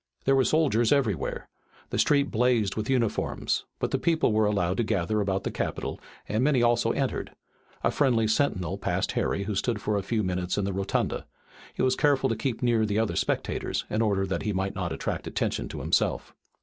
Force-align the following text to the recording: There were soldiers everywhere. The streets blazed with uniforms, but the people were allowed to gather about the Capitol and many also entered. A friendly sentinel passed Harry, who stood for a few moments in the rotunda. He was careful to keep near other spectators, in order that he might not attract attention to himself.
There 0.25 0.35
were 0.35 0.43
soldiers 0.43 0.91
everywhere. 0.91 1.47
The 1.91 1.99
streets 1.99 2.31
blazed 2.31 2.75
with 2.75 2.89
uniforms, 2.89 3.65
but 3.77 3.91
the 3.91 3.99
people 3.99 4.33
were 4.33 4.47
allowed 4.47 4.77
to 4.77 4.83
gather 4.83 5.21
about 5.21 5.43
the 5.43 5.51
Capitol 5.51 6.01
and 6.27 6.43
many 6.43 6.63
also 6.63 6.89
entered. 6.91 7.33
A 7.83 7.91
friendly 7.91 8.27
sentinel 8.27 8.79
passed 8.79 9.11
Harry, 9.11 9.43
who 9.43 9.53
stood 9.53 9.79
for 9.79 9.97
a 9.97 10.01
few 10.01 10.23
moments 10.23 10.57
in 10.57 10.65
the 10.65 10.73
rotunda. 10.73 11.27
He 11.75 11.83
was 11.83 11.95
careful 11.95 12.29
to 12.29 12.35
keep 12.35 12.63
near 12.63 12.83
other 12.99 13.15
spectators, 13.15 13.85
in 13.91 14.01
order 14.01 14.25
that 14.25 14.41
he 14.41 14.53
might 14.53 14.73
not 14.73 14.91
attract 14.91 15.27
attention 15.27 15.67
to 15.67 15.81
himself. 15.81 16.33